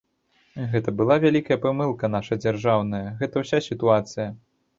[0.71, 4.27] Гэта была вялікая памылка наша дзяржаўная, гэта ўся сітуацыя.